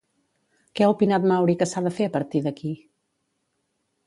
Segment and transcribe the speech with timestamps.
[0.79, 2.73] Què ha opinat Mauri que s'ha de fer a partir d'aquí?